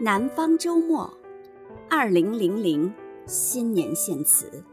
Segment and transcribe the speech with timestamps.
[0.00, 1.08] 南方周末，
[1.88, 2.92] 二零零零
[3.26, 4.64] 新年献词。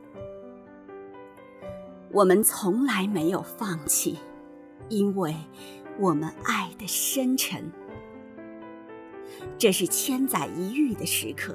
[2.12, 4.18] 我们从来没有放弃，
[4.90, 5.36] 因为
[5.99, 7.72] 我们爱的深沉。
[9.60, 11.53] 这是千载一遇的时刻，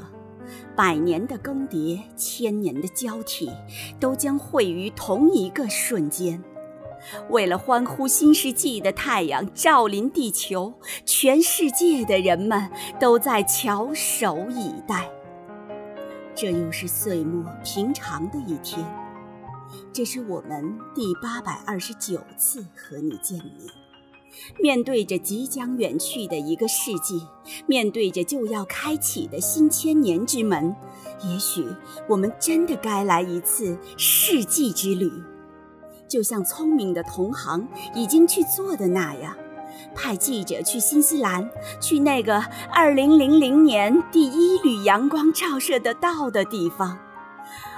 [0.76, 3.50] 百年的更迭，千年的交替，
[3.98, 6.40] 都将汇于同一个瞬间。
[7.30, 10.74] 为了欢呼新世纪的太阳照临地球，
[11.04, 15.08] 全世界的人们都在翘首以待。
[16.34, 18.84] 这又是岁末平常的一天，
[19.92, 23.54] 这是我们第八百二十九次和你见面。
[24.60, 27.26] 面对着即将远去的一个世纪，
[27.66, 30.76] 面对着就要开启的新千年之门，
[31.24, 31.66] 也许
[32.06, 35.10] 我们真的该来一次世纪之旅。
[36.08, 39.36] 就像聪明的同行已经去做的那样，
[39.94, 46.98] 派记者去新西兰，去那个二零零零年第一缕阳光照射得到的地方，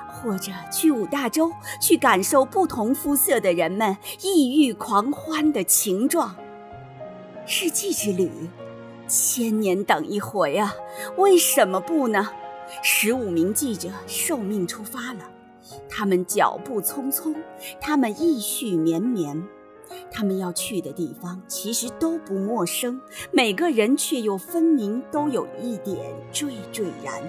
[0.09, 6.35] 或者去五大洲，去感受不同肤色的人们异域狂欢的情状。
[7.47, 8.31] 世纪之旅，
[9.07, 10.75] 千年等一回啊！
[11.17, 12.29] 为什么不呢？
[12.83, 15.21] 十五名记者受命出发了。
[15.89, 17.35] 他们脚步匆匆，
[17.81, 19.47] 他们意绪绵绵，
[20.11, 25.99] 他们要去的地方其实都不陌生，每个人却又分明都有一点
[26.33, 27.23] 惴惴然。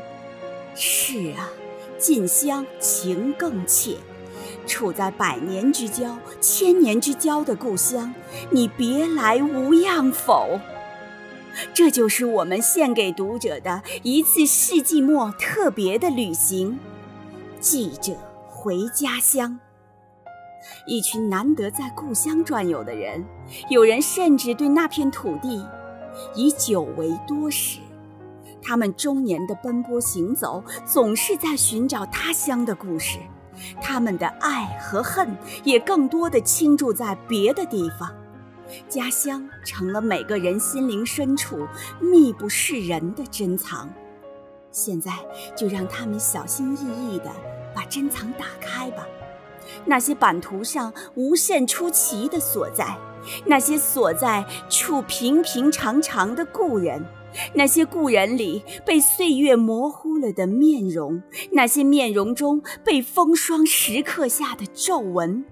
[0.76, 1.50] 是啊，
[1.98, 3.98] 近乡情更切，
[4.66, 8.14] 处在百年之交、千年之交的故乡，
[8.50, 10.60] 你别来无恙否？
[11.73, 16.80] 这就是我们献给读者的一次世纪末特别的旅行，
[17.60, 18.14] 记者。
[18.62, 19.58] 回家乡，
[20.86, 23.24] 一群难得在故乡转悠的人，
[23.70, 25.66] 有人甚至对那片土地
[26.36, 27.80] 已久违多时。
[28.61, 33.20] 他们终年的奔波行走，总是在寻找他乡的故事。
[33.82, 38.14] 他们的爱和恨，也更多的倾注在别的地方。
[38.89, 41.66] 家乡成了每个人心灵深处
[42.02, 43.89] 密不示人的珍藏。
[44.70, 45.14] 现在，
[45.56, 47.32] 就让他们小心翼翼地。
[47.80, 49.08] 把珍藏打开吧，
[49.86, 52.98] 那些版图上无限出奇的所在，
[53.45, 57.06] 那些所在处平平常常的故人，
[57.54, 65.45] 那些故人里被岁月模糊了的面容，那些面容中被风霜蚀刻下的皱纹，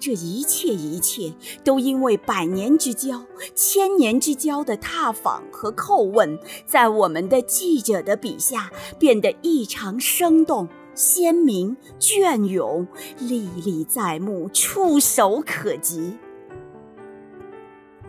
[0.00, 3.24] 这一切一切，都因为百年之交、
[3.54, 6.36] 千年之交的踏访和叩问，
[6.66, 10.68] 在我们的记者的笔下变得异常生动。
[10.94, 12.86] 鲜明、隽永、
[13.18, 16.18] 历历在目、触手可及。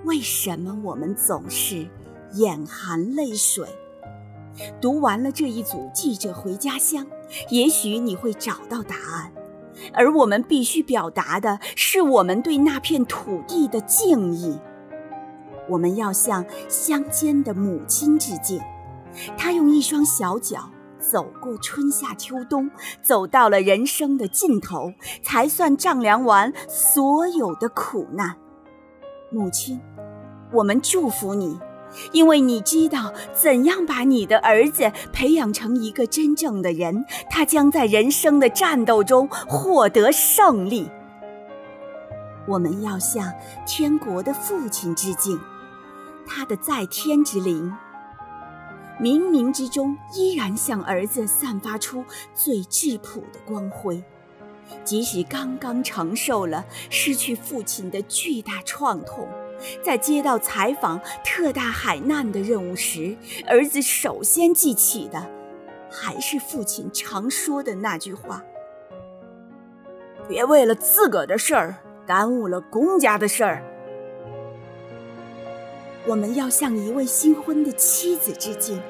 [0.04, 1.88] 为什么我们总是
[2.34, 3.68] 眼含泪水？
[4.82, 7.08] 读完了这一组记者回家乡，
[7.50, 9.32] 也许你会找到答案。
[9.94, 14.60] 而我们必须表达的是我们对那片土地的敬意。
[15.70, 18.62] 我们要向乡间的母亲致敬，
[19.38, 20.70] 她用一双小脚。
[21.12, 22.72] 走过春夏秋冬，
[23.02, 28.38] 走到了人生的尽头，才算丈量完所有的苦难。
[29.30, 29.82] 母亲，
[30.54, 31.60] 我们祝福你，
[32.14, 40.90] 因为你知道怎样把你的儿子培养成一个真正的人，他将在人生的战斗中获得胜利。
[42.48, 43.32] 我们要向
[43.66, 45.40] 天国的父亲致敬，
[46.26, 47.74] 他的在天之灵。
[49.04, 54.02] 冥冥之中，依然向儿子散发出最质朴的光辉。
[54.86, 59.28] 即使刚刚承受了失去父亲的巨大创痛，
[59.84, 65.30] 在接到采访特大海难的任务时，儿子首先记起的，
[65.92, 68.42] 还是父亲常说的那句话
[70.30, 71.76] ：“别为了自个儿的事儿，
[72.08, 73.62] 耽误了公家的事儿。”
[76.08, 78.82] 我们要向一位新婚的妻子致敬。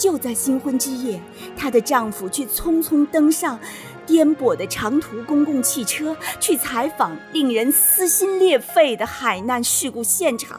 [0.00, 1.20] 就在新婚之夜，
[1.54, 3.60] 她的丈夫却匆匆登上
[4.06, 10.58] 颠簸的长途公共汽车，去采访令人撕心裂肺的海难事故现场。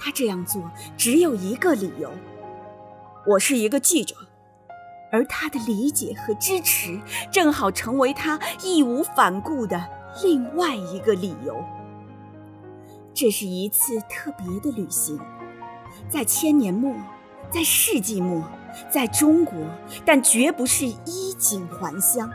[0.00, 2.10] 他这样做只有一个理由：
[3.24, 4.16] 我是一个记者。
[5.12, 7.00] 而他的理解和支持，
[7.30, 9.80] 正好成为他义无反顾的
[10.24, 11.64] 另外一个理由。
[13.14, 15.20] 这是一次特别的旅行，
[16.08, 16.92] 在千年末。
[17.54, 18.42] 在世纪末，
[18.90, 19.56] 在中国，
[20.04, 22.28] 但绝不是衣锦还乡。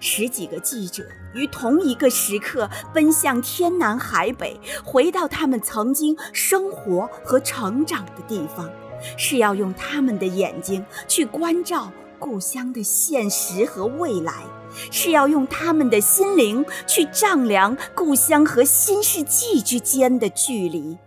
[0.00, 8.68] 十几个记者于同一个时刻奔向天南海北，回到他们曾经生活和成长的地方，
[9.16, 14.42] 是要用他们的眼睛去关照故乡的现实和未来，
[14.90, 20.98] 是要用他们的心灵去丈量故乡和新世纪之间的距离，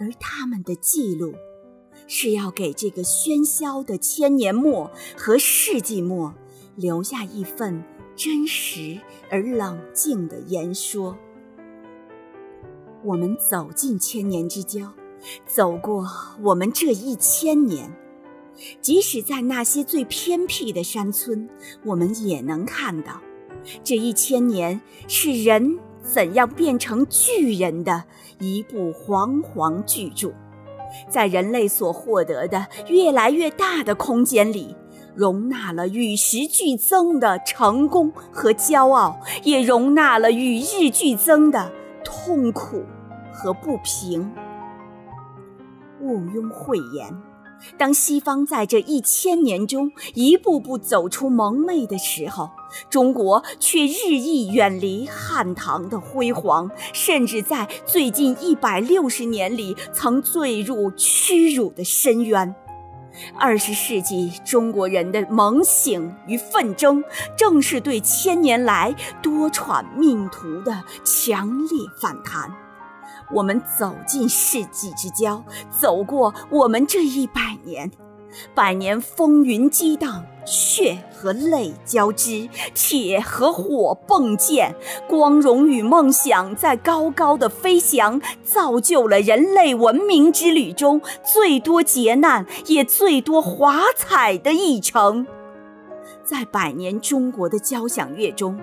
[0.00, 1.34] 而他们的记录，
[2.08, 6.34] 是要给这个喧嚣的千年末和世纪末
[6.74, 7.84] 留下一份
[8.16, 8.98] 真实
[9.30, 11.16] 而冷静的言说。
[13.04, 14.92] 我们走进千年之交。
[15.46, 16.06] 走过
[16.40, 17.92] 我们这一千年，
[18.80, 21.48] 即使在那些最偏僻的山村，
[21.84, 23.20] 我们也能看到，
[23.82, 28.04] 这一千年是人怎样变成巨人的
[28.38, 30.32] 一部煌煌巨著。
[31.08, 34.76] 在人类所获得的越来越大的空间里，
[35.14, 41.70] 容纳了与时俱增的成功和骄傲，也容纳了与日俱增的
[42.04, 42.84] 痛苦
[43.32, 44.30] 和不平。
[46.00, 47.12] 毋庸讳言，
[47.76, 52.50] 当西方在这一千年中一步步走出蒙昧的时候，
[52.90, 62.54] 中国却日益远离汉唐的辉煌，甚至在最近一百六十年里曾坠入屈辱的深渊。
[63.36, 67.02] 二十世纪中国人的猛醒与奋争，
[67.36, 72.67] 正是对千年来多舛命途的强烈反弹。
[73.32, 77.90] 我们走进世纪之交，走过我们这一百年，
[78.54, 84.74] 百年风云激荡，血和泪交织，铁和火迸溅，
[85.08, 95.26] 光荣与梦想在高高的飞翔，造就了人类文明之旅中最多劫难也最多华彩的一程。
[96.24, 98.58] 在百年中国的交响乐中。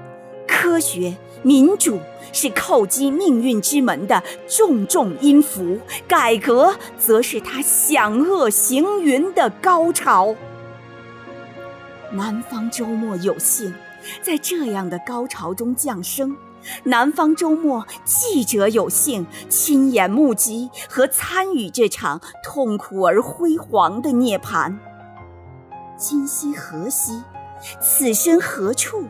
[0.66, 2.00] 科学、民主
[2.34, 10.36] 是叩击命运之门的重重音符，改革则是它响遏行云的高潮。
[12.14, 13.76] 南方周末有幸
[14.24, 16.36] 在这样的高潮中降生，
[16.86, 24.76] 南方周末记者有幸亲眼目击和参与这场痛苦而辉煌的涅槃。
[25.96, 27.22] 今夕何夕？
[27.80, 29.04] 此身何处？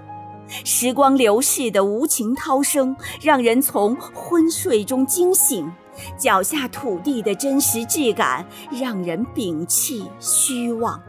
[0.47, 5.65] 时光流逝的无情涛声，让人从昏睡中惊醒；
[6.18, 11.01] 脚下土地的真实质感，让人摒弃虚妄。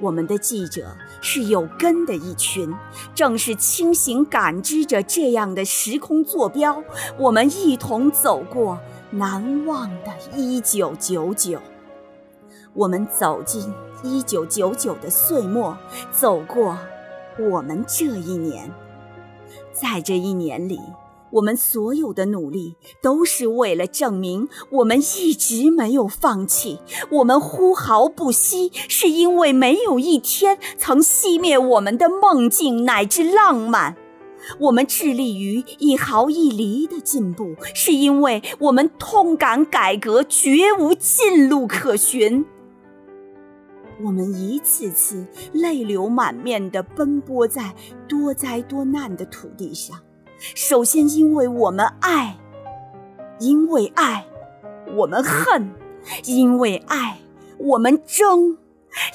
[0.00, 2.72] 我们的记者是有根的一群，
[3.14, 6.82] 正是清醒感知着这样的时空坐标，
[7.18, 8.78] 我们一同走过
[9.10, 11.58] 难忘的一九九九。
[12.74, 13.72] 我们走进
[14.04, 15.76] 一九九九的岁末，
[16.12, 16.78] 走过。
[17.38, 18.68] 我们这一年，
[19.72, 20.80] 在这一年里，
[21.30, 26.80] 我们所有的努力都是为了证明我们一直没有放弃。
[27.10, 33.96] 我们呼号不息，是因为没有一天曾熄灭我们的梦境乃至浪漫。
[34.58, 42.44] 我们致力于一毫一厘的进步，是因为我们痛感改革绝无近路可寻。
[44.00, 47.74] 我们一次次泪流满面地奔波在
[48.08, 49.98] 多灾多难的土地上，
[50.38, 52.38] 首先因为我们爱，
[53.40, 54.26] 因为爱，
[54.96, 55.70] 我们恨；
[56.24, 57.18] 因为爱，
[57.58, 58.56] 我们争；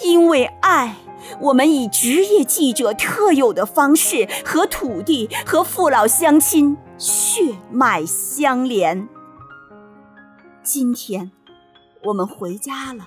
[0.04, 0.98] 因为爱，
[1.40, 9.08] 我们以职业记者特有的方式和土地和父老乡亲血脉相连。
[10.62, 11.32] 今天，
[12.04, 13.06] 我们回家了。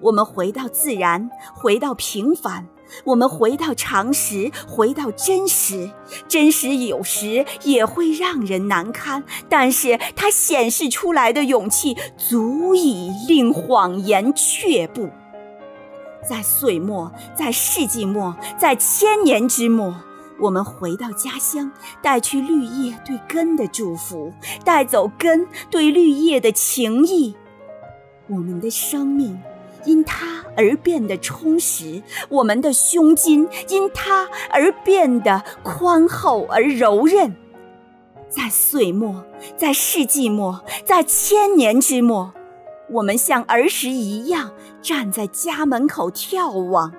[0.00, 2.66] 我们回到自然，回到平凡，
[3.04, 5.90] 我们回到常识，回到真实。
[6.28, 15.10] 真实有时也会让人难堪，但是它显示出来的勇气，足以令谎言却步。
[16.26, 19.94] 在岁末，在世纪末，在千年之末，
[20.40, 24.32] 我们回到家乡，带去绿叶对根的祝福，
[24.64, 27.34] 带走根对绿叶的情谊。
[28.26, 29.38] 我们的生命。
[29.84, 37.34] 因它而变得充实，我们的胸襟因它而变得宽厚而柔韧。
[38.28, 39.24] 在岁末，
[39.56, 42.32] 在世纪末，在千年之末，
[42.90, 44.50] 我们像儿时一样
[44.82, 46.92] 站在家门口眺望。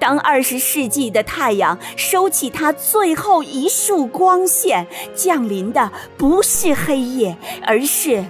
[0.00, 8.24] 当二十世纪的太阳收起它最后一束光线，降临的不是黑夜，而是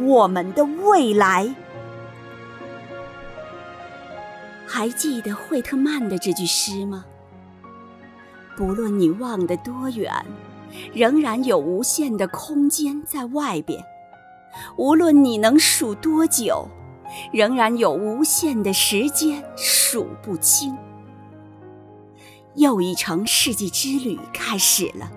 [0.00, 1.54] 我们的未来。
[4.74, 7.04] 还记得惠特曼的这句诗吗？
[8.56, 10.10] 不论你望得多远，
[10.94, 13.82] 仍然有无限的空间在外边；
[14.78, 16.68] 无论你能数多久，
[17.34, 20.74] 仍然有无限的时间数不清。
[22.54, 25.12] 又一程世纪之旅开始了，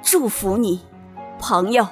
[0.00, 0.80] 祝福你，
[1.40, 1.88] 朋友。